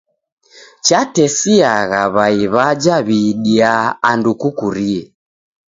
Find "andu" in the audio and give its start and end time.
4.09-4.31